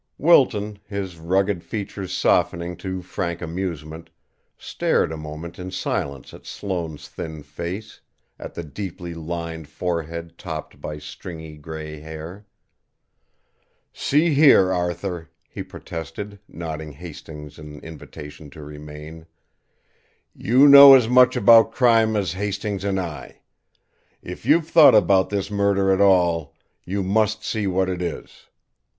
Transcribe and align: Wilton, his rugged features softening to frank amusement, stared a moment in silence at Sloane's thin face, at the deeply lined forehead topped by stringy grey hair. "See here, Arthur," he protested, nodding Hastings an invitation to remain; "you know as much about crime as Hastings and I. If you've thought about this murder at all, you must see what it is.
Wilton, 0.17 0.79
his 0.87 1.19
rugged 1.19 1.63
features 1.63 2.11
softening 2.11 2.75
to 2.77 3.03
frank 3.03 3.39
amusement, 3.39 4.09
stared 4.57 5.11
a 5.11 5.15
moment 5.15 5.59
in 5.59 5.69
silence 5.69 6.33
at 6.33 6.47
Sloane's 6.47 7.07
thin 7.07 7.43
face, 7.43 8.01
at 8.39 8.55
the 8.55 8.63
deeply 8.63 9.13
lined 9.13 9.67
forehead 9.69 10.39
topped 10.39 10.81
by 10.81 10.97
stringy 10.97 11.55
grey 11.55 11.99
hair. 11.99 12.47
"See 13.93 14.33
here, 14.33 14.73
Arthur," 14.73 15.29
he 15.47 15.61
protested, 15.61 16.39
nodding 16.47 16.93
Hastings 16.93 17.59
an 17.59 17.77
invitation 17.81 18.49
to 18.49 18.63
remain; 18.63 19.27
"you 20.33 20.67
know 20.67 20.95
as 20.95 21.07
much 21.07 21.35
about 21.35 21.73
crime 21.73 22.15
as 22.15 22.33
Hastings 22.33 22.83
and 22.83 22.99
I. 22.99 23.41
If 24.23 24.47
you've 24.47 24.67
thought 24.67 24.95
about 24.95 25.29
this 25.29 25.51
murder 25.51 25.91
at 25.91 26.01
all, 26.01 26.55
you 26.85 27.03
must 27.03 27.43
see 27.43 27.67
what 27.67 27.87
it 27.87 28.01
is. 28.01 28.47